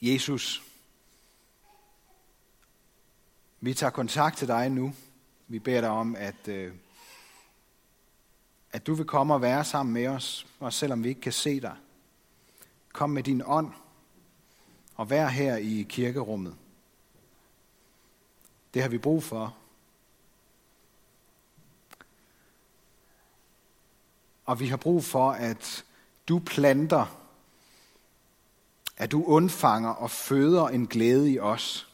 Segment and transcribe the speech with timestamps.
[0.00, 0.62] Jesus,
[3.60, 4.94] vi tager kontakt til dig nu.
[5.48, 6.74] Vi beder dig om, at, øh,
[8.72, 11.60] at du vil komme og være sammen med os, også selvom vi ikke kan se
[11.60, 11.76] dig.
[12.92, 13.72] Kom med din ånd
[14.96, 16.56] og vær her i kirkerummet.
[18.74, 19.56] Det har vi brug for.
[24.44, 25.84] Og vi har brug for, at
[26.28, 27.29] du planter,
[29.00, 31.88] at du undfanger og føder en glæde i os.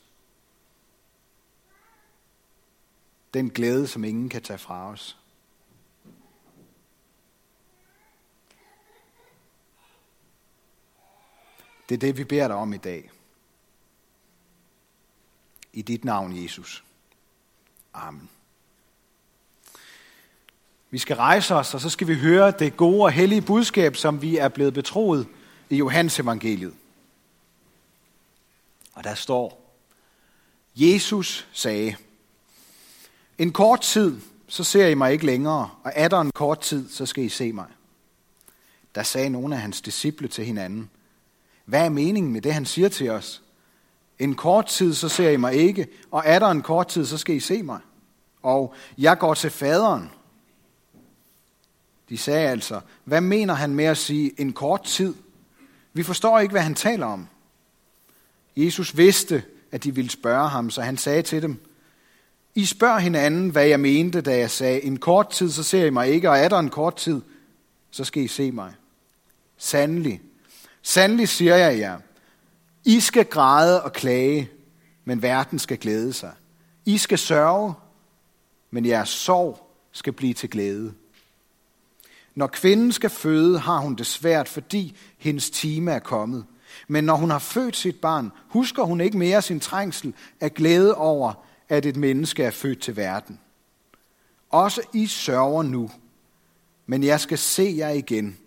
[3.34, 5.18] Den glæde, som ingen kan tage fra os.
[11.88, 13.10] Det er det, vi beder dig om i dag.
[15.72, 16.84] I dit navn, Jesus.
[17.94, 18.30] Amen.
[20.90, 24.22] Vi skal rejse os, og så skal vi høre det gode og hellige budskab, som
[24.22, 25.28] vi er blevet betroet
[25.70, 26.74] i Johannes evangeliet.
[28.96, 29.76] Og der står,
[30.74, 31.96] Jesus sagde,
[33.38, 36.90] en kort tid, så ser I mig ikke længere, og er der en kort tid,
[36.90, 37.66] så skal I se mig.
[38.94, 40.90] Der sagde nogle af hans disciple til hinanden,
[41.64, 43.42] hvad er meningen med det, han siger til os?
[44.18, 47.18] En kort tid, så ser I mig ikke, og er der en kort tid, så
[47.18, 47.80] skal I se mig.
[48.42, 50.10] Og jeg går til faderen.
[52.08, 55.14] De sagde altså, hvad mener han med at sige en kort tid?
[55.92, 57.28] Vi forstår ikke, hvad han taler om.
[58.56, 61.62] Jesus vidste, at de ville spørge ham, så han sagde til dem,
[62.54, 65.90] I spørger hinanden, hvad jeg mente, da jeg sagde, en kort tid, så ser I
[65.90, 67.22] mig ikke, og er der en kort tid,
[67.90, 68.74] så skal I se mig.
[69.56, 70.20] Sandelig,
[70.82, 71.98] sandelig siger jeg jer,
[72.84, 74.50] I skal græde og klage,
[75.04, 76.32] men verden skal glæde sig.
[76.84, 77.74] I skal sørge,
[78.70, 80.94] men jeres sorg skal blive til glæde.
[82.34, 86.44] Når kvinden skal føde, har hun det svært, fordi hendes time er kommet.
[86.88, 90.94] Men når hun har født sit barn, husker hun ikke mere sin trængsel af glæde
[90.94, 91.32] over,
[91.68, 93.40] at et menneske er født til verden.
[94.50, 95.90] Også I sørger nu,
[96.86, 98.38] men jeg skal se jer igen,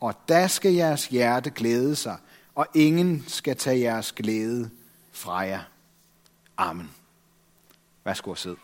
[0.00, 2.16] og da skal jeres hjerte glæde sig,
[2.54, 4.70] og ingen skal tage jeres glæde
[5.12, 5.60] fra jer.
[6.56, 6.90] Amen.
[8.04, 8.56] Værsgo og sidde.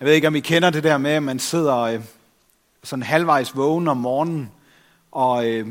[0.00, 2.00] Jeg ved ikke, om I kender det der med, at man sidder øh,
[2.84, 4.50] sådan halvvejs vågen om morgenen
[5.12, 5.66] og øh,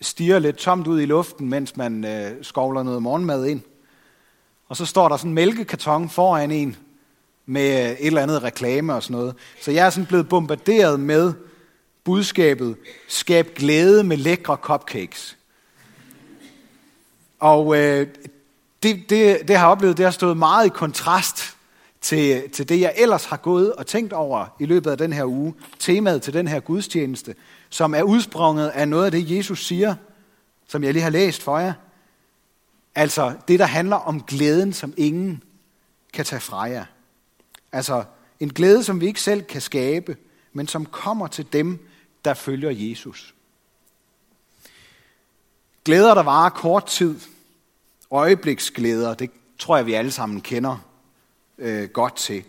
[0.00, 3.60] stiger lidt tomt ud i luften, mens man øh, skovler noget morgenmad ind.
[4.68, 6.76] Og så står der sådan en mælkekarton foran en
[7.46, 9.34] med øh, et eller andet reklame og sådan noget.
[9.60, 11.32] Så jeg er sådan blevet bombarderet med
[12.04, 12.76] budskabet,
[13.08, 15.36] skab glæde med lækre cupcakes.
[17.38, 18.06] Og øh,
[18.82, 21.56] det, det, det har jeg oplevet, det har stået meget i kontrast
[22.00, 25.24] til, til det, jeg ellers har gået og tænkt over i løbet af den her
[25.24, 25.54] uge.
[25.78, 27.34] Temaet til den her gudstjeneste,
[27.70, 29.94] som er udsprunget af noget af det, Jesus siger,
[30.68, 31.72] som jeg lige har læst for jer.
[32.94, 35.42] Altså det, der handler om glæden, som ingen
[36.12, 36.84] kan tage fra jer.
[37.72, 38.04] Altså
[38.40, 40.16] en glæde, som vi ikke selv kan skabe,
[40.52, 41.88] men som kommer til dem,
[42.24, 43.34] der følger Jesus.
[45.84, 47.20] Glæder, der varer kort tid,
[48.10, 50.89] øjebliksglæder, det tror jeg, vi alle sammen kender
[51.60, 52.44] øh, godt til.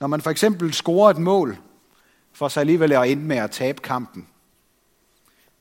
[0.00, 1.58] Når man for eksempel scorer et mål,
[2.32, 4.28] for så alligevel at ende med at tabe kampen.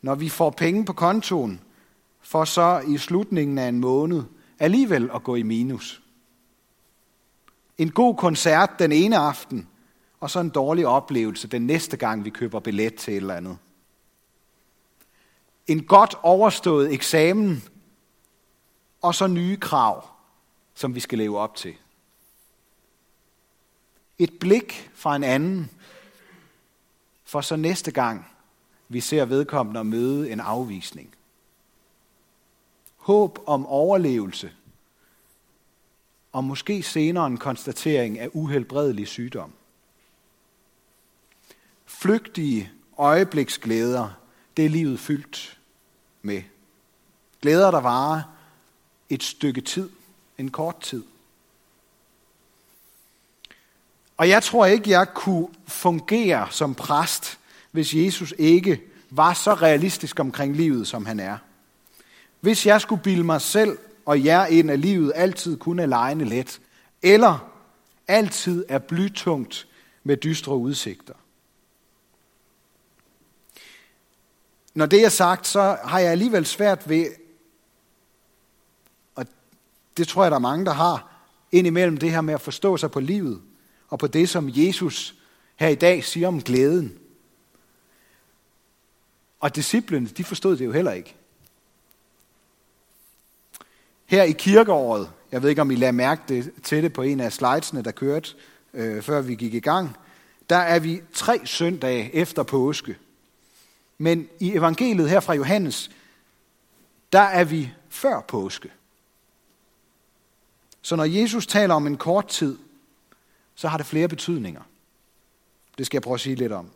[0.02, 1.62] Når vi får penge på kontoen,
[2.22, 4.24] for så i slutningen af en måned
[4.60, 6.02] alligevel at gå i minus.
[7.78, 9.68] En god koncert den ene aften,
[10.20, 13.58] og så en dårlig oplevelse den næste gang, vi køber billet til et eller andet.
[15.68, 17.64] En godt overstået eksamen,
[19.02, 20.08] og så nye krav,
[20.74, 21.76] som vi skal leve op til.
[24.22, 25.72] Et blik fra en anden,
[27.24, 28.26] for så næste gang
[28.90, 31.16] vi ser vedkommende at møde en afvisning.
[32.98, 34.52] Håb om overlevelse,
[36.32, 39.52] og måske senere en konstatering af uhelbredelig sygdom.
[41.86, 44.10] Flygtige øjebliksglæder,
[44.58, 45.60] det er livet fyldt
[46.22, 46.44] med.
[47.42, 48.22] Glæder, der varer
[49.10, 49.90] et stykke tid,
[50.38, 51.04] en kort tid.
[54.22, 57.40] Og jeg tror ikke, jeg kunne fungere som præst,
[57.72, 61.38] hvis Jesus ikke var så realistisk omkring livet, som han er.
[62.40, 66.26] Hvis jeg skulle bilde mig selv og jer ind, at livet altid kun er lejende
[66.26, 66.62] let,
[67.02, 67.52] eller
[68.08, 69.68] altid er blytungt
[70.04, 71.14] med dystre udsigter.
[74.74, 77.06] Når det er sagt, så har jeg alligevel svært ved,
[79.16, 79.26] og
[79.98, 81.12] det tror jeg, der er mange, der har,
[81.52, 83.42] indimellem det her med at forstå sig på livet
[83.92, 85.16] og på det, som Jesus
[85.56, 87.00] her i dag siger om glæden.
[89.40, 91.16] Og disciplene, de forstod det jo heller ikke.
[94.06, 97.20] Her i kirkeåret, jeg ved ikke om I lader mærke det, til det på en
[97.20, 98.30] af slidesene, der kørte,
[98.74, 99.98] øh, før vi gik i gang,
[100.50, 102.98] der er vi tre søndage efter påske.
[103.98, 105.92] Men i evangeliet her fra Johannes,
[107.14, 108.72] der er vi før påske.
[110.82, 112.58] Så når Jesus taler om en kort tid,
[113.62, 114.62] så har det flere betydninger.
[115.78, 116.70] Det skal jeg prøve at sige lidt om.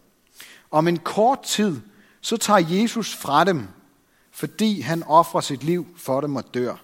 [0.71, 1.81] Om en kort tid,
[2.21, 3.67] så tager Jesus fra dem,
[4.31, 6.75] fordi han offrer sit liv for dem og dør.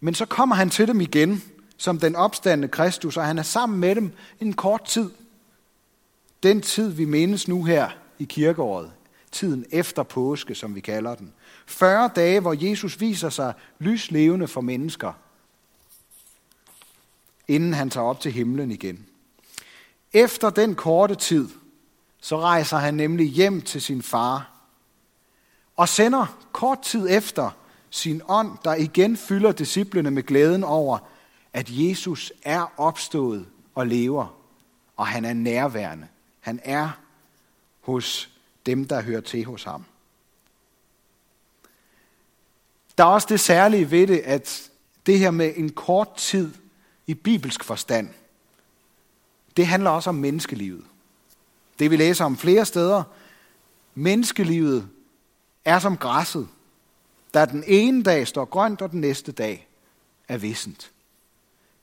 [0.00, 1.42] Men så kommer han til dem igen,
[1.76, 5.10] som den opstandende Kristus, og han er sammen med dem en kort tid.
[6.42, 7.88] Den tid, vi mindes nu her
[8.18, 8.92] i kirkeåret.
[9.32, 11.32] Tiden efter påske, som vi kalder den.
[11.66, 15.12] 40 dage, hvor Jesus viser sig lyslevende for mennesker,
[17.48, 19.06] inden han tager op til himlen igen.
[20.12, 21.48] Efter den korte tid,
[22.20, 24.50] så rejser han nemlig hjem til sin far,
[25.76, 27.50] og sender kort tid efter
[27.90, 30.98] sin ånd, der igen fylder disciplene med glæden over,
[31.52, 34.38] at Jesus er opstået og lever,
[34.96, 36.08] og han er nærværende.
[36.40, 36.90] Han er
[37.80, 38.30] hos
[38.66, 39.84] dem, der hører til hos ham.
[42.98, 44.70] Der er også det særlige ved det, at
[45.06, 46.54] det her med en kort tid
[47.06, 48.08] i bibelsk forstand,
[49.56, 50.84] det handler også om menneskelivet.
[51.78, 53.02] Det vi læser om flere steder,
[53.94, 54.88] menneskelivet
[55.64, 56.48] er som græsset,
[57.34, 59.68] der den ene dag står grønt, og den næste dag
[60.28, 60.92] er vissent.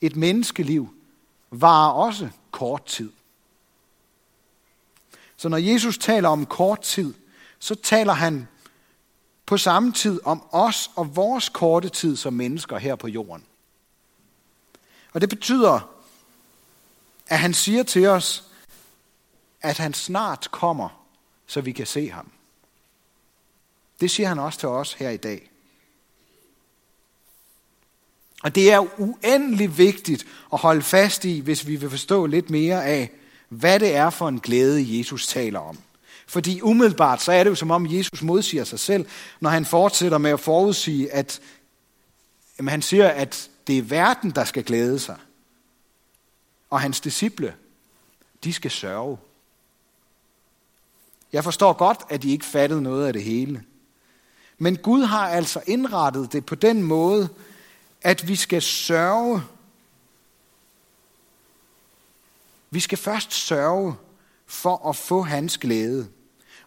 [0.01, 0.89] Et menneskeliv
[1.51, 3.11] varer også kort tid.
[5.37, 7.13] Så når Jesus taler om kort tid,
[7.59, 8.47] så taler han
[9.45, 13.43] på samme tid om os og vores korte tid som mennesker her på jorden.
[15.13, 15.89] Og det betyder,
[17.27, 18.43] at han siger til os,
[19.61, 21.05] at han snart kommer,
[21.47, 22.31] så vi kan se ham.
[24.01, 25.51] Det siger han også til os her i dag.
[28.43, 32.85] Og det er uendelig vigtigt at holde fast i, hvis vi vil forstå lidt mere
[32.85, 33.11] af,
[33.49, 35.77] hvad det er for en glæde, Jesus taler om.
[36.27, 39.05] Fordi umiddelbart så er det jo som om Jesus modsiger sig selv,
[39.39, 41.41] når han fortsætter med at forudsige, at
[42.57, 45.17] jamen, han siger, at det er verden, der skal glæde sig.
[46.69, 47.55] Og hans disciple,
[48.43, 49.17] de skal sørge.
[51.33, 53.63] Jeg forstår godt, at de ikke fattede noget af det hele.
[54.57, 57.29] Men Gud har altså indrettet det på den måde,
[58.01, 59.41] at vi skal sørge.
[62.69, 63.95] Vi skal først sørge
[64.45, 66.09] for at få hans glæde.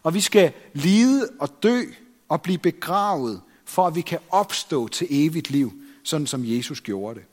[0.03, 1.83] Og vi skal lide og dø
[2.29, 5.73] og blive begravet, for at vi kan opstå til evigt liv,
[6.05, 7.25] sådan som Jesus gjorde det.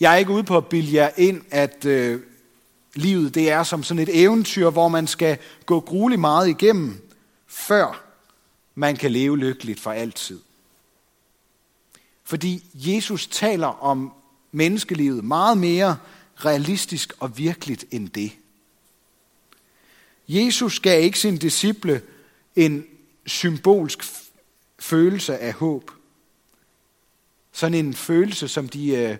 [0.00, 2.20] Jeg er ikke ude på at bilde jer ind, at øh,
[2.94, 7.08] livet det er som sådan et eventyr, hvor man skal gå grueligt meget igennem,
[7.46, 8.04] før
[8.74, 10.40] man kan leve lykkeligt for altid.
[12.24, 14.12] Fordi Jesus taler om
[14.52, 15.96] menneskelivet meget mere
[16.36, 18.32] realistisk og virkeligt end det.
[20.28, 22.02] Jesus gav ikke sin disciple
[22.56, 22.84] en
[23.26, 24.29] symbolsk
[24.80, 25.90] følelse af håb.
[27.52, 29.16] Sådan en følelse, som de øh,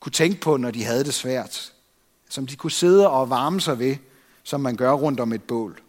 [0.00, 1.72] kunne tænke på, når de havde det svært.
[2.28, 3.96] Som de kunne sidde og varme sig ved,
[4.42, 5.82] som man gør rundt om et bål.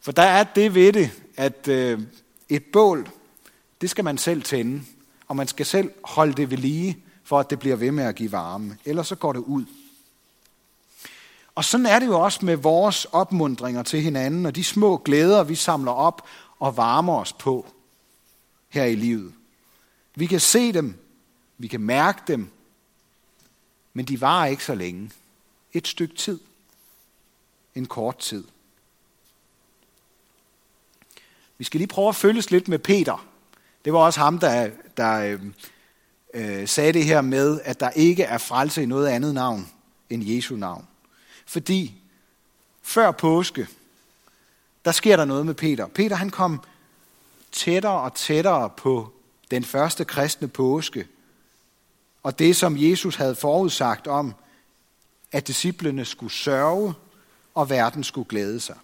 [0.00, 2.00] For der er det ved det, at øh,
[2.48, 3.08] et bål,
[3.80, 4.82] det skal man selv tænde,
[5.28, 8.14] og man skal selv holde det ved lige, for at det bliver ved med at
[8.14, 8.78] give varme.
[8.84, 9.64] Ellers så går det ud.
[11.54, 15.42] Og sådan er det jo også med vores opmundringer til hinanden, og de små glæder,
[15.44, 16.22] vi samler op
[16.58, 17.66] og varmer os på
[18.68, 19.34] her i livet.
[20.14, 20.94] Vi kan se dem,
[21.58, 22.50] vi kan mærke dem,
[23.92, 25.10] men de varer ikke så længe.
[25.72, 26.40] Et stykke tid.
[27.74, 28.44] En kort tid.
[31.58, 33.26] Vi skal lige prøve at følges lidt med Peter.
[33.84, 35.42] Det var også ham, der, der øh,
[36.34, 39.68] øh sagde det her med, at der ikke er frelse i noget andet navn
[40.10, 40.88] end Jesu navn.
[41.46, 41.94] Fordi
[42.82, 43.68] før påske,
[44.84, 45.86] der sker der noget med Peter.
[45.86, 46.60] Peter han kom
[47.52, 49.12] tættere og tættere på
[49.50, 51.08] den første kristne påske,
[52.22, 54.34] og det som Jesus havde forudsagt om,
[55.32, 56.94] at disciplene skulle sørge,
[57.54, 58.76] og verden skulle glæde sig.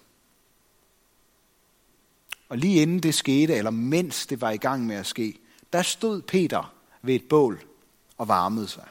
[2.49, 5.39] Og lige inden det skete, eller mens det var i gang med at ske,
[5.73, 7.63] der stod Peter ved et bål
[8.17, 8.87] og varmede sig.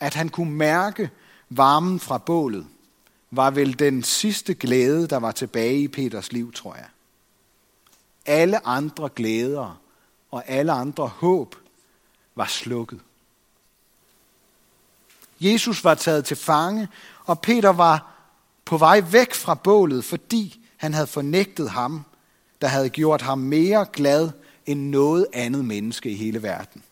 [0.00, 1.10] At han kunne mærke
[1.48, 2.66] varmen fra bålet,
[3.30, 6.86] var vel den sidste glæde, der var tilbage i Peters liv, tror jeg.
[8.26, 9.80] Alle andre glæder
[10.30, 11.56] og alle andre håb
[12.34, 13.00] var slukket.
[15.40, 16.88] Jesus var taget til fange,
[17.24, 18.12] og Peter var
[18.64, 22.04] på vej væk fra bålet, fordi han havde fornægtet ham,
[22.60, 24.30] der havde gjort ham mere glad
[24.66, 26.82] end noget andet menneske i hele verden.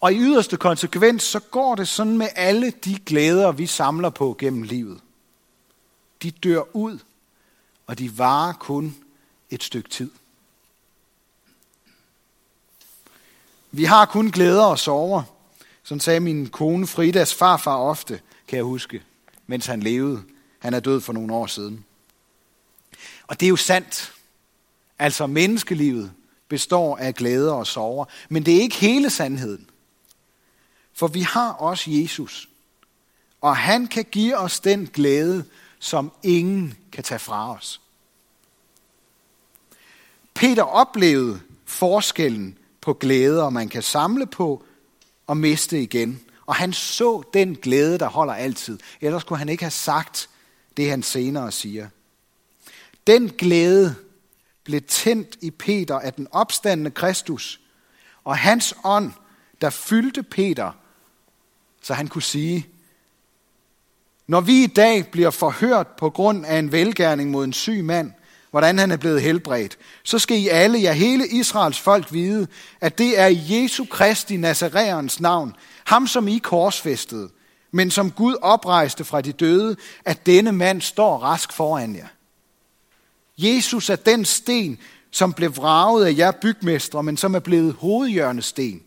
[0.00, 4.36] Og i yderste konsekvens, så går det sådan med alle de glæder, vi samler på
[4.38, 5.00] gennem livet.
[6.22, 6.98] De dør ud,
[7.86, 8.96] og de varer kun
[9.50, 10.10] et stykke tid.
[13.70, 15.22] Vi har kun glæder og sorger.
[15.82, 19.02] Sådan sagde min kone Fridas farfar ofte, kan jeg huske,
[19.46, 20.22] mens han levede.
[20.58, 21.84] Han er død for nogle år siden.
[23.26, 24.12] Og det er jo sandt.
[24.98, 26.12] Altså menneskelivet
[26.48, 28.04] består af glæder og sorger.
[28.28, 29.70] Men det er ikke hele sandheden.
[30.96, 32.48] For vi har også Jesus.
[33.40, 35.44] Og han kan give os den glæde,
[35.78, 37.80] som ingen kan tage fra os.
[40.34, 44.64] Peter oplevede forskellen på glæder, man kan samle på
[45.26, 46.20] og miste igen.
[46.46, 48.78] Og han så den glæde, der holder altid.
[49.00, 50.28] Ellers kunne han ikke have sagt
[50.76, 51.88] det, han senere siger.
[53.06, 53.94] Den glæde
[54.64, 57.60] blev tændt i Peter af den opstandende Kristus,
[58.24, 59.12] og hans ånd,
[59.60, 60.72] der fyldte Peter,
[61.86, 62.66] så han kunne sige,
[64.26, 68.12] når vi i dag bliver forhørt på grund af en velgærning mod en syg mand,
[68.50, 72.46] hvordan han er blevet helbredt, så skal I alle, ja hele Israels folk vide,
[72.80, 77.28] at det er Jesu Kristi Nazareans navn, ham som I korsfæstede,
[77.72, 82.08] men som Gud oprejste fra de døde, at denne mand står rask foran jer.
[83.38, 84.78] Jesus er den sten,
[85.10, 88.82] som blev vraget af jer bygmestre, men som er blevet hovedhjørnesten.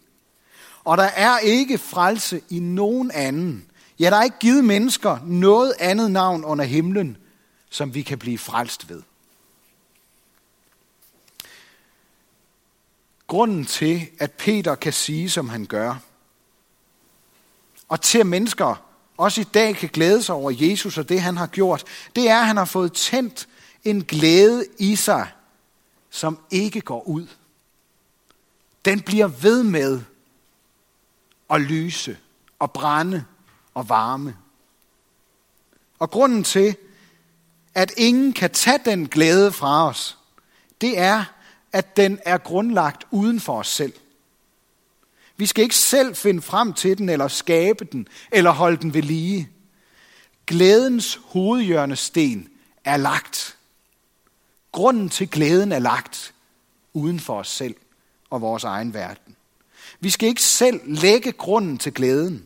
[0.83, 3.65] Og der er ikke frelse i nogen anden.
[4.00, 7.17] Ja, der er ikke givet mennesker noget andet navn under himlen,
[7.69, 9.01] som vi kan blive frelst ved.
[13.27, 15.95] Grunden til, at Peter kan sige, som han gør,
[17.89, 18.86] og til at mennesker
[19.17, 21.83] også i dag kan glæde sig over Jesus og det, han har gjort,
[22.15, 23.48] det er, at han har fået tændt
[23.83, 25.27] en glæde i sig,
[26.09, 27.27] som ikke går ud.
[28.86, 30.01] Den bliver ved med
[31.50, 32.18] og lyse
[32.60, 33.25] og brænde
[33.74, 34.38] og varme.
[36.00, 36.75] Og grunden til,
[37.75, 40.18] at ingen kan tage den glæde fra os,
[40.82, 41.24] det er,
[41.72, 43.94] at den er grundlagt uden for os selv.
[45.38, 49.01] Vi skal ikke selv finde frem til den, eller skabe den, eller holde den ved
[49.01, 49.50] lige.
[50.48, 52.50] Glædens hovedhjørnesten
[52.84, 53.58] er lagt.
[54.72, 56.34] Grunden til glæden er lagt
[56.94, 57.75] uden for os selv
[58.29, 59.36] og vores egen verden.
[60.00, 62.46] Vi skal ikke selv lægge grunden til glæden.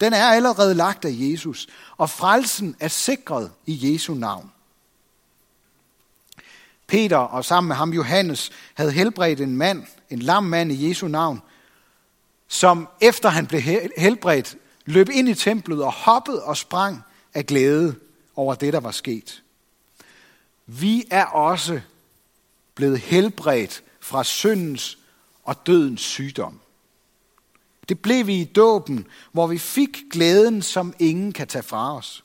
[0.00, 1.66] Den er allerede lagt af Jesus,
[1.96, 4.52] og frelsen er sikret i Jesu navn.
[6.86, 11.08] Peter og sammen med ham Johannes havde helbredt en mand, en lam mand i Jesu
[11.08, 11.42] navn,
[12.48, 13.60] som efter han blev
[13.96, 17.02] helbredt, løb ind i templet og hoppede og sprang
[17.34, 17.94] af glæde
[18.36, 19.42] over det, der var sket.
[20.66, 21.80] Vi er også
[22.74, 24.98] blevet helbredt fra syndens
[25.44, 26.60] og dødens sygdom.
[27.88, 32.24] Det blev vi i dåben, hvor vi fik glæden, som ingen kan tage fra os.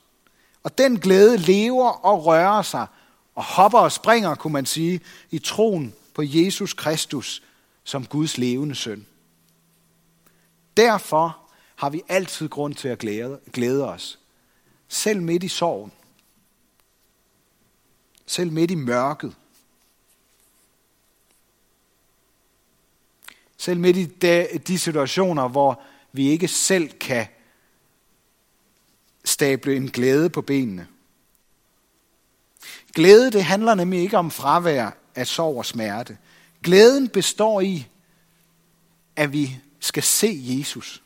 [0.62, 2.86] Og den glæde lever og rører sig
[3.34, 5.00] og hopper og springer, kunne man sige,
[5.30, 7.42] i troen på Jesus Kristus
[7.84, 9.06] som Guds levende søn.
[10.76, 11.38] Derfor
[11.76, 14.18] har vi altid grund til at glæde, glæde os.
[14.88, 15.92] Selv midt i sorgen.
[18.26, 19.34] Selv midt i mørket.
[23.62, 27.26] Selv midt i de, de situationer, hvor vi ikke selv kan
[29.24, 30.86] stable en glæde på benene.
[32.94, 36.18] Glæde, det handler nemlig ikke om fravær af sorg og smerte.
[36.62, 37.88] Glæden består i,
[39.16, 41.02] at vi skal se Jesus.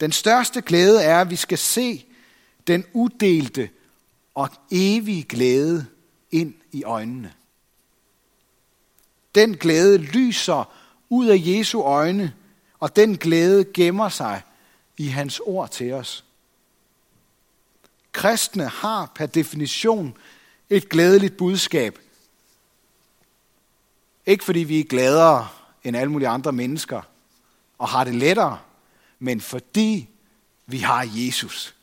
[0.00, 2.06] Den største glæde er, at vi skal se
[2.66, 3.70] den udelte
[4.34, 5.86] og evige glæde
[6.30, 7.32] ind i øjnene.
[9.34, 10.79] Den glæde lyser
[11.10, 12.34] ud af Jesu øjne,
[12.80, 14.42] og den glæde gemmer sig
[14.96, 16.24] i hans ord til os.
[18.12, 20.16] Kristne har per definition
[20.70, 21.98] et glædeligt budskab.
[24.26, 25.48] Ikke fordi vi er gladere
[25.84, 27.02] end alle mulige andre mennesker
[27.78, 28.58] og har det lettere,
[29.18, 30.08] men fordi
[30.66, 31.74] vi har Jesus.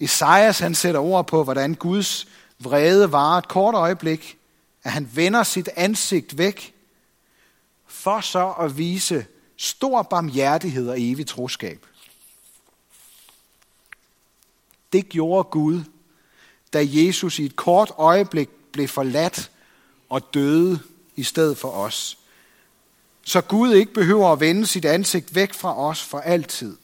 [0.00, 2.26] Esajas han sætter ord på, hvordan Guds
[2.58, 4.38] vrede var et kort øjeblik,
[4.84, 6.74] at han vender sit ansigt væk,
[7.86, 9.26] for så at vise
[9.56, 11.86] stor barmhjertighed og evig troskab.
[14.92, 15.80] Det gjorde Gud,
[16.72, 19.50] da Jesus i et kort øjeblik blev forladt
[20.08, 20.80] og døde
[21.16, 22.18] i stedet for os.
[23.24, 26.76] så Gud ikke behøver at vende sit ansigt væk fra os for altid.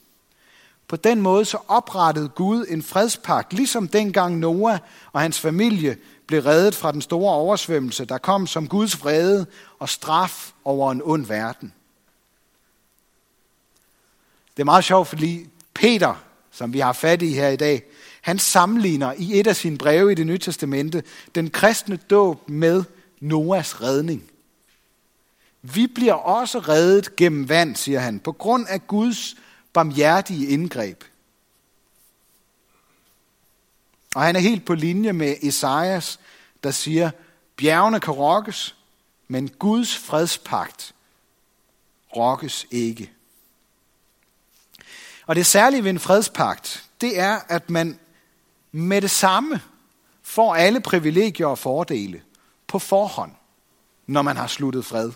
[0.90, 4.78] På den måde så oprettede Gud en fredspagt, ligesom dengang Noah
[5.12, 9.47] og hans familie blev reddet fra den store oversvømmelse, der kom som Guds vrede
[9.78, 11.73] og straf over en ond verden.
[14.56, 16.14] Det er meget sjovt, fordi Peter,
[16.50, 17.82] som vi har fat i her i dag,
[18.20, 21.02] han sammenligner i et af sine breve i det nye testamente
[21.35, 22.85] den kristne dåb med
[23.20, 24.30] Noas redning.
[25.62, 29.37] Vi bliver også reddet gennem vand, siger han, på grund af Guds
[29.73, 31.05] barmhjertige indgreb.
[34.15, 36.21] Og han er helt på linje med Esajas,
[36.62, 37.11] der siger,
[37.57, 38.77] bjergene kan rokkes,
[39.29, 40.95] men Guds fredspagt
[42.17, 43.12] rokkes ikke.
[45.27, 47.99] Og det særlige ved en fredspagt, det er, at man
[48.73, 49.61] med det samme
[50.23, 52.23] får alle privilegier og fordele
[52.67, 53.33] på forhånd,
[54.07, 55.12] når man har sluttet fred.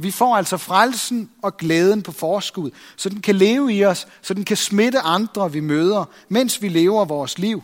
[0.00, 4.34] Vi får altså frelsen og glæden på forskud, så den kan leve i os, så
[4.34, 7.62] den kan smitte andre, vi møder, mens vi lever vores liv,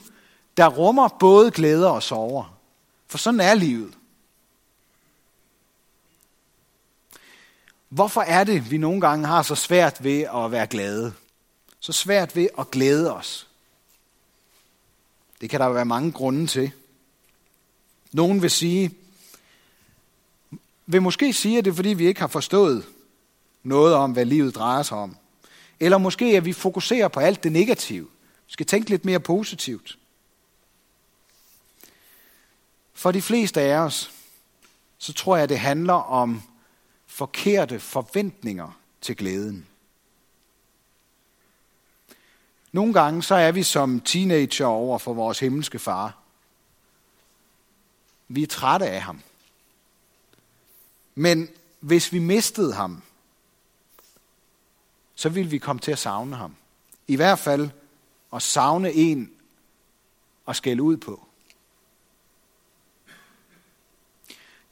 [0.56, 2.58] der rummer både glæder og sorger.
[3.06, 3.94] For sådan er livet.
[7.88, 11.12] Hvorfor er det, vi nogle gange har så svært ved at være glade?
[11.80, 13.48] Så svært ved at glæde os?
[15.40, 16.70] Det kan der være mange grunde til.
[18.12, 18.94] Nogen vil sige,
[20.86, 22.86] vil måske sige, at det er fordi, vi ikke har forstået
[23.62, 25.16] noget om, hvad livet drejer sig om.
[25.80, 28.06] Eller måske, at vi fokuserer på alt det negative.
[28.46, 29.98] Vi skal tænke lidt mere positivt.
[32.94, 34.12] For de fleste af os,
[34.98, 36.42] så tror jeg, det handler om
[37.06, 39.66] forkerte forventninger til glæden.
[42.72, 46.18] Nogle gange så er vi som teenager over for vores himmelske far.
[48.28, 49.20] Vi er trætte af ham.
[51.14, 51.48] Men
[51.80, 53.02] hvis vi mistede ham,
[55.14, 56.56] så ville vi komme til at savne ham.
[57.06, 57.70] I hvert fald
[58.32, 59.30] at savne en
[60.46, 61.26] og skælde ud på.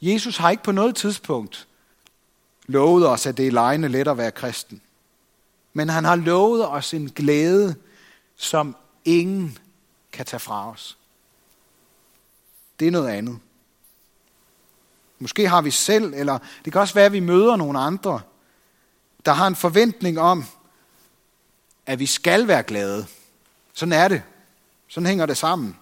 [0.02, 1.68] Jesus har ikke på noget tidspunkt
[2.66, 4.82] lovet os, at det er lejende let at være kristen.
[5.72, 7.76] Men han har lovet os en glæde,
[8.36, 9.58] som ingen
[10.12, 10.98] kan tage fra os.
[12.80, 13.38] Det er noget andet.
[15.22, 18.20] Måske har vi selv, eller det kan også være, at vi møder nogle andre,
[19.26, 20.44] der har en forventning om,
[21.86, 23.06] at vi skal være glade.
[23.72, 24.22] Sådan er det.
[24.88, 25.78] Sådan hænger det sammen.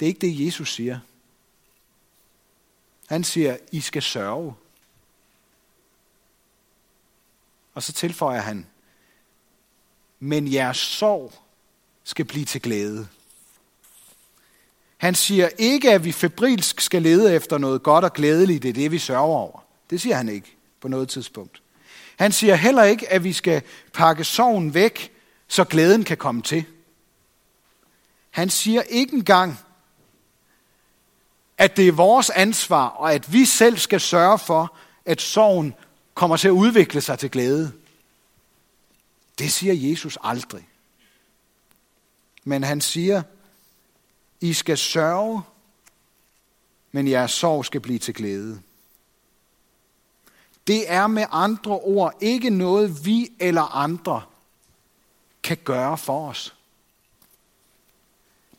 [0.00, 1.00] Det er ikke det, Jesus siger.
[3.08, 4.54] Han siger, I skal sørge.
[7.74, 8.66] Og så tilføjer han,
[10.18, 11.32] men jeres sorg
[12.04, 13.08] skal blive til glæde.
[15.00, 18.62] Han siger ikke, at vi febrilsk skal lede efter noget godt og glædeligt.
[18.62, 19.64] Det er det, vi sørger over.
[19.90, 21.62] Det siger han ikke på noget tidspunkt.
[22.18, 25.12] Han siger heller ikke, at vi skal pakke sorgen væk,
[25.48, 26.64] så glæden kan komme til.
[28.30, 29.58] Han siger ikke engang,
[31.58, 35.74] at det er vores ansvar, og at vi selv skal sørge for, at sorgen
[36.14, 37.72] kommer til at udvikle sig til glæde.
[39.38, 40.68] Det siger Jesus aldrig.
[42.44, 43.22] Men han siger,
[44.40, 45.42] i skal sørge,
[46.92, 48.62] men jeres sorg skal blive til glæde.
[50.66, 54.22] Det er med andre ord ikke noget, vi eller andre
[55.42, 56.54] kan gøre for os.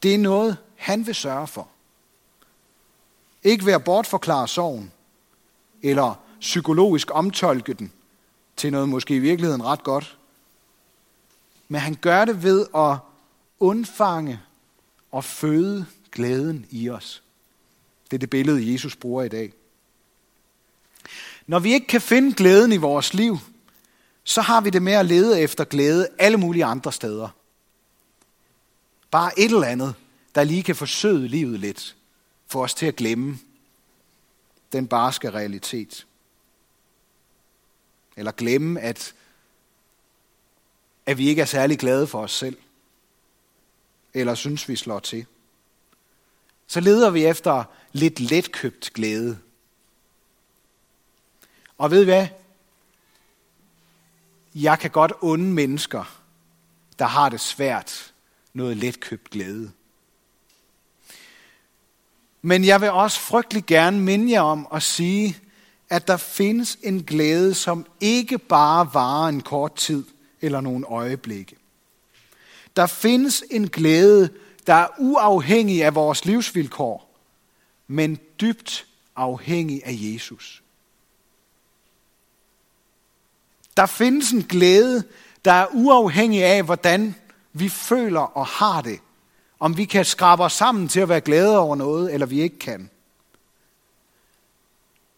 [0.04, 1.68] Det er noget, han vil sørge for.
[3.44, 4.92] Ikke ved at bortforklare sorgen,
[5.82, 7.94] eller psykologisk omtolke den
[8.58, 10.18] til noget måske i virkeligheden ret godt.
[11.68, 12.98] Men han gør det ved at
[13.60, 14.42] undfange
[15.12, 17.24] og føde glæden i os.
[18.12, 19.54] Det er det billede, Jesus bruger i dag.
[21.48, 23.38] Når vi ikke kan finde glæden i vores liv,
[24.24, 27.30] så har vi det med at lede efter glæde alle mulige andre steder.
[29.12, 29.96] Bare et eller andet,
[30.36, 31.96] der lige kan forsøge livet lidt,
[32.48, 33.40] få os til at glemme
[34.72, 36.08] den barske realitet.
[38.18, 39.14] Eller glemme, at,
[41.06, 42.58] at vi ikke er særlig glade for os selv
[44.14, 45.26] eller synes, vi slår til.
[46.68, 49.40] Så leder vi efter lidt letkøbt glæde.
[51.78, 52.28] Og ved I hvad?
[54.56, 56.22] Jeg kan godt unde mennesker,
[57.00, 58.14] der har det svært,
[58.54, 59.72] noget letkøbt glæde.
[62.42, 65.38] Men jeg vil også frygtelig gerne minde jer om at sige,
[65.90, 70.06] at der findes en glæde, som ikke bare varer en kort tid
[70.42, 71.56] eller nogle øjeblikke.
[72.76, 74.30] Der findes en glæde,
[74.68, 77.18] der er uafhængig af vores livsvilkår,
[77.88, 80.64] men dybt afhængig af Jesus.
[83.78, 85.04] Der findes en glæde,
[85.46, 87.16] der er uafhængig af, hvordan
[87.54, 89.00] vi føler og har det.
[89.60, 92.60] Om vi kan skrabe os sammen til at være glade over noget, eller vi ikke
[92.60, 92.90] kan.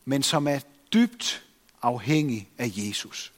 [0.06, 0.60] Men som er
[0.94, 1.44] dybt
[1.82, 3.33] afhængig af Jesus.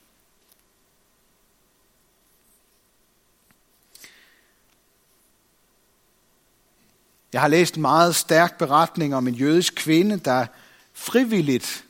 [7.36, 10.46] Jeg har læst en meget stærk beretning om en jødisk kvinde, der
[10.94, 11.86] frivilligt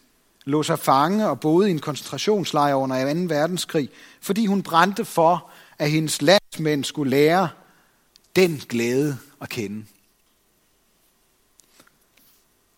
[0.46, 3.20] lå sig fange og boede i en koncentrationslejr under 2.
[3.20, 3.90] verdenskrig,
[4.22, 7.50] fordi hun brændte for, at hendes landsmænd skulle lære
[8.36, 9.86] den glæde at kende.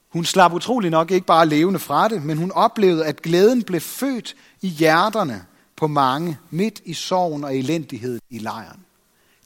[0.10, 3.82] Hun slap utrolig nok ikke bare levende fra det, men hun oplevede, at glæden blev
[3.82, 8.86] født i hjerterne på mange, midt i sorgen og elendigheden i lejren.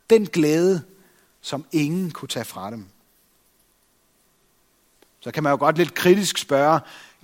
[0.09, 0.81] Den glæde,
[1.41, 2.85] som ingen kunne tage fra dem.
[5.21, 6.79] Så kan man jo godt lidt kritisk spørge,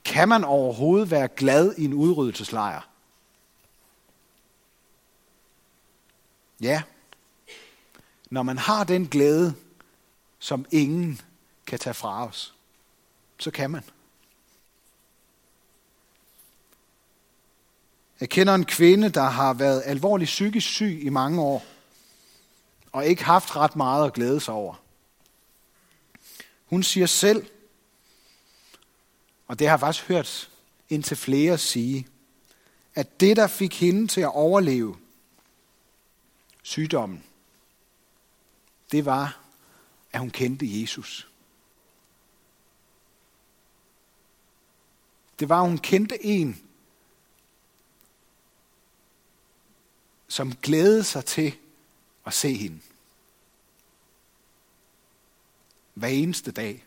[0.06, 2.82] kan man overhovedet være glad i en udryddelseslejr?
[6.62, 6.84] Ja,
[8.30, 9.56] når man har den glæde,
[10.40, 11.22] som ingen
[11.66, 12.56] kan tage fra os,
[13.40, 13.84] så kan man.
[18.20, 21.66] Jeg kender en kvinde, der har været alvorligt psykisk syg i mange år,
[22.92, 24.76] og ikke haft ret meget at glæde sig over.
[26.66, 27.46] Hun siger selv,
[29.48, 30.50] og det har jeg faktisk hørt
[30.90, 32.08] indtil flere sige,
[32.96, 34.98] at det, der fik hende til at overleve
[36.64, 37.24] sygdommen,
[38.92, 39.40] det var,
[40.12, 41.28] at hun kendte Jesus.
[45.40, 46.64] Det var, at hun kendte en,
[50.28, 51.56] som glædede sig til
[52.26, 52.80] at se hende.
[55.94, 56.87] Hver eneste dag.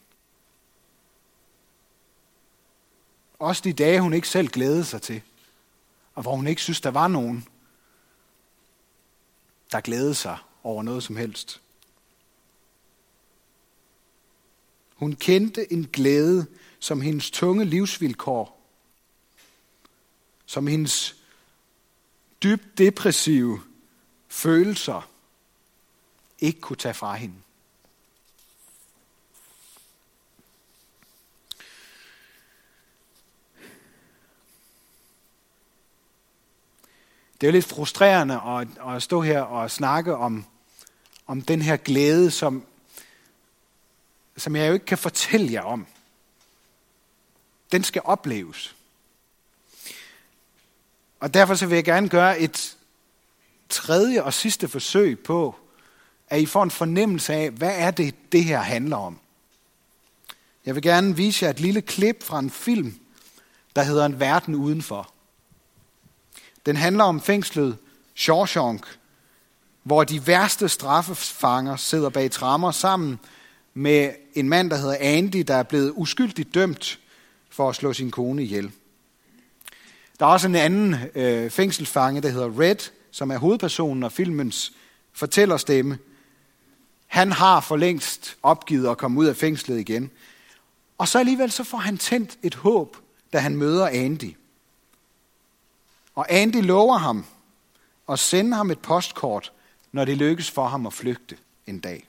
[3.41, 5.23] Også de dage, hun ikke selv glædede sig til,
[6.15, 7.49] og hvor hun ikke synes, der var nogen,
[9.73, 11.61] der glædede sig over noget som helst.
[14.95, 16.47] Hun kendte en glæde,
[16.79, 18.61] som hendes tunge livsvilkår,
[20.47, 21.17] som hendes
[22.43, 23.61] dybt depressive
[24.29, 25.11] følelser
[26.39, 27.37] ikke kunne tage fra hende.
[37.41, 40.45] Det er jo lidt frustrerende at, at stå her og snakke om,
[41.27, 42.65] om den her glæde, som,
[44.37, 45.87] som jeg jo ikke kan fortælle jer om.
[47.73, 48.77] Den skal opleves.
[51.21, 52.77] Og derfor så vil jeg gerne gøre et
[53.69, 55.57] tredje og sidste forsøg på,
[56.29, 59.19] at I får en fornemmelse af, hvad er det, det her handler om.
[60.67, 63.01] Jeg vil gerne vise jer et lille klip fra en film,
[63.77, 65.13] der hedder En verden udenfor.
[66.67, 67.77] Den handler om fængslet
[68.15, 68.99] Shawshank,
[69.83, 73.19] hvor de værste straffefanger sidder bag trammer sammen
[73.75, 76.99] med en mand, der hedder Andy, der er blevet uskyldigt dømt
[77.51, 78.73] for at slå sin kone ihjel.
[80.19, 84.73] Der er også en anden øh, fængselsfange, der hedder Red, som er hovedpersonen og filmens
[85.13, 85.99] fortællerstemme.
[87.07, 90.11] Han har for længst opgivet at komme ud af fængslet igen.
[90.99, 92.97] Og så alligevel så får han tændt et håb,
[93.33, 94.35] da han møder Andy.
[96.21, 97.25] Og Andy lover ham
[98.09, 99.53] at sende ham et postkort,
[99.93, 102.09] når det lykkes for ham at flygte en dag.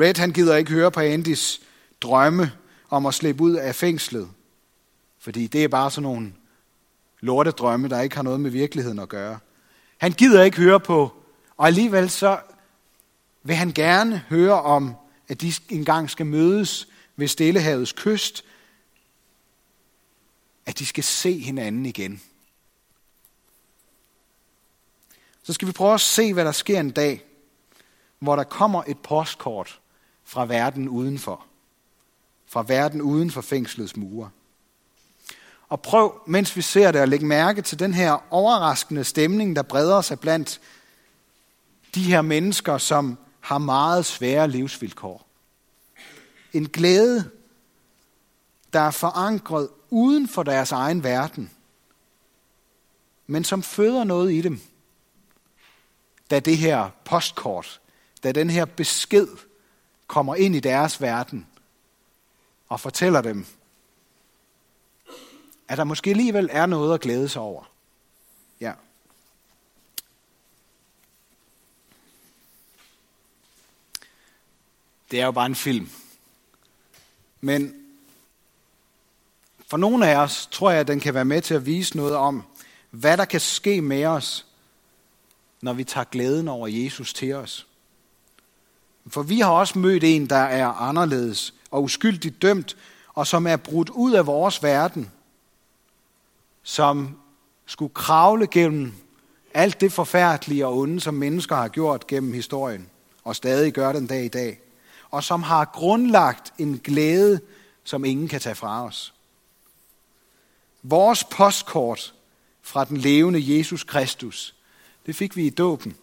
[0.00, 1.60] Red han gider ikke høre på Andys
[2.00, 2.52] drømme
[2.88, 4.28] om at slippe ud af fængslet,
[5.18, 6.32] fordi det er bare sådan nogle
[7.20, 9.38] lortedrømme, der ikke har noget med virkeligheden at gøre.
[9.98, 11.12] Han gider ikke høre på,
[11.56, 12.38] og alligevel så
[13.42, 14.94] vil han gerne høre om,
[15.28, 18.44] at de engang skal mødes ved Stillehavets kyst,
[20.70, 22.22] at de skal se hinanden igen.
[25.42, 27.24] Så skal vi prøve at se, hvad der sker en dag,
[28.18, 29.80] hvor der kommer et postkort
[30.24, 31.46] fra verden udenfor.
[32.46, 34.30] Fra verden uden for fængslets mure.
[35.68, 39.62] Og prøv, mens vi ser det, at lægge mærke til den her overraskende stemning, der
[39.62, 40.60] breder sig blandt
[41.94, 45.26] de her mennesker, som har meget svære livsvilkår.
[46.52, 47.30] En glæde,
[48.72, 51.50] der er forankret uden for deres egen verden,
[53.26, 54.60] men som føder noget i dem,
[56.30, 57.80] da det her postkort,
[58.22, 59.28] da den her besked
[60.06, 61.46] kommer ind i deres verden
[62.68, 63.46] og fortæller dem,
[65.68, 67.70] at der måske alligevel er noget at glæde sig over.
[68.60, 68.72] Ja.
[75.10, 75.90] Det er jo bare en film.
[77.40, 77.79] Men
[79.70, 82.16] for nogle af os tror jeg, at den kan være med til at vise noget
[82.16, 82.42] om,
[82.90, 84.46] hvad der kan ske med os,
[85.62, 87.66] når vi tager glæden over Jesus til os.
[89.06, 92.76] For vi har også mødt en, der er anderledes og uskyldigt dømt,
[93.14, 95.10] og som er brudt ud af vores verden,
[96.62, 97.18] som
[97.66, 98.92] skulle kravle gennem
[99.54, 102.88] alt det forfærdelige og onde, som mennesker har gjort gennem historien,
[103.24, 104.60] og stadig gør den dag i dag,
[105.10, 107.40] og som har grundlagt en glæde,
[107.84, 109.14] som ingen kan tage fra os.
[110.82, 112.14] Vores postkort
[112.62, 114.54] fra den levende Jesus Kristus,
[115.06, 115.96] det fik vi i dåben.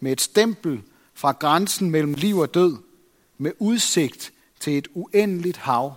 [0.00, 0.82] Med et stempel
[1.14, 2.76] fra grænsen mellem liv og død,
[3.38, 5.94] med udsigt til et uendeligt hav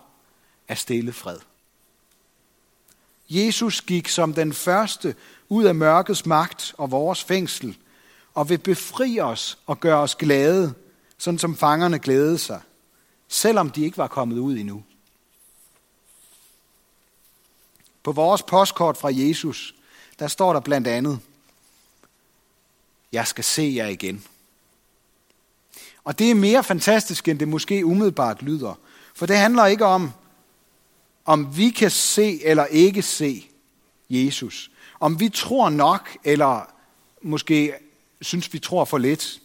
[0.68, 1.38] af stille fred.
[3.30, 5.16] Jesus gik som den første
[5.50, 7.78] ud af mørkets magt og vores fængsel,
[8.34, 10.74] og vil befri os og gøre os glade,
[11.18, 12.62] sådan som fangerne glædede sig,
[13.28, 14.84] selvom de ikke var kommet ud endnu.
[18.08, 19.76] På vores postkort fra Jesus,
[20.20, 21.20] der står der blandt andet,
[23.12, 24.26] jeg skal se jer igen.
[26.04, 28.80] Og det er mere fantastisk, end det måske umiddelbart lyder.
[29.16, 30.12] For det handler ikke om,
[31.26, 33.50] om vi kan se eller ikke se
[34.10, 34.72] Jesus.
[35.00, 36.74] Om vi tror nok, eller
[37.22, 37.74] måske
[38.22, 39.42] synes, vi tror for lidt.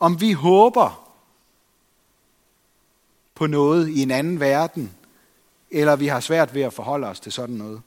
[0.00, 1.14] Om vi håber
[3.34, 4.94] på noget i en anden verden,
[5.70, 7.82] eller vi har svært ved at forholde os til sådan noget.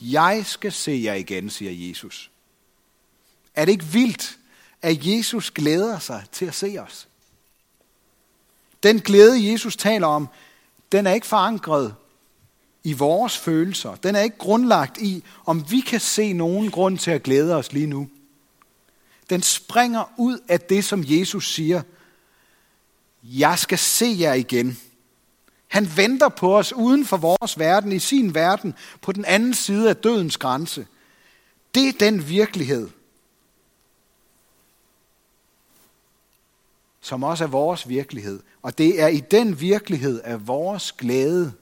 [0.00, 2.30] Jeg skal se jer igen, siger Jesus.
[3.54, 4.38] Er det ikke vildt,
[4.82, 7.08] at Jesus glæder sig til at se os?
[8.82, 10.28] Den glæde, Jesus taler om,
[10.92, 11.94] den er ikke forankret
[12.84, 13.94] i vores følelser.
[13.94, 17.72] Den er ikke grundlagt i, om vi kan se nogen grund til at glæde os
[17.72, 18.08] lige nu.
[19.30, 21.82] Den springer ud af det, som Jesus siger.
[23.22, 24.78] Jeg skal se jer igen.
[25.70, 29.88] Han venter på os uden for vores verden, i sin verden, på den anden side
[29.88, 30.86] af dødens grænse.
[31.74, 32.88] Det er den virkelighed,
[37.00, 38.42] som også er vores virkelighed.
[38.62, 41.52] Og det er i den virkelighed, at vores glæde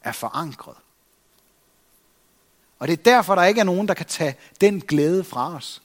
[0.00, 0.76] er forankret.
[2.78, 5.82] Og det er derfor, der ikke er nogen, der kan tage den glæde fra os.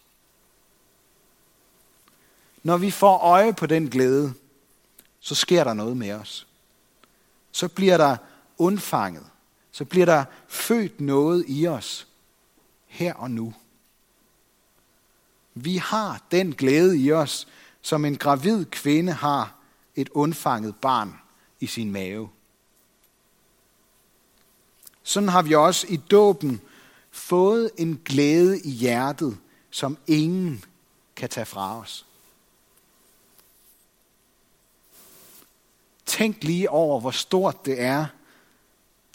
[2.63, 4.33] Når vi får øje på den glæde,
[5.19, 6.48] så sker der noget med os.
[7.51, 8.17] Så bliver der
[8.57, 9.25] undfanget.
[9.71, 12.07] Så bliver der født noget i os
[12.87, 13.53] her og nu.
[15.53, 17.47] Vi har den glæde i os,
[17.81, 19.55] som en gravid kvinde har
[19.95, 21.19] et undfanget barn
[21.59, 22.29] i sin mave.
[25.03, 26.61] Sådan har vi også i dåben
[27.11, 29.37] fået en glæde i hjertet,
[29.71, 30.63] som ingen
[31.15, 32.05] kan tage fra os.
[36.09, 38.05] Tænk lige over, hvor stort det er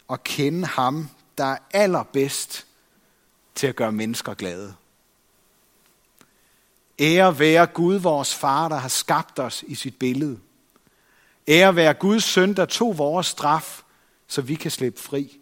[0.09, 2.65] at kende ham, der er allerbedst
[3.55, 4.75] til at gøre mennesker glade.
[6.99, 10.39] Ære være Gud, vores far, der har skabt os i sit billede.
[11.47, 13.81] Ære være Guds søn, der tog vores straf,
[14.27, 15.39] så vi kan slippe fri.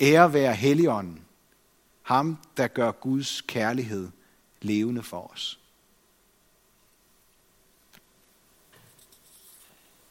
[0.00, 1.24] Ære være Helligånden,
[2.02, 4.08] ham, der gør Guds kærlighed
[4.60, 5.58] levende for os.